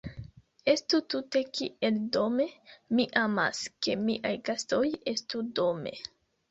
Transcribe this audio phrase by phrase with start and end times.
[0.71, 2.47] Estu tute kiel dome;
[3.01, 4.85] mi amas, ke miaj gastoj
[5.17, 5.99] estu dome!